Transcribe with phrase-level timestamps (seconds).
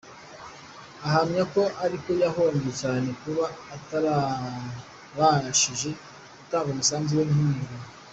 [1.07, 5.89] Ahamya ko ariko yahombye cyane kuba atarabashije
[6.39, 7.87] gutanga umusanzu we nk’umunyarwanda.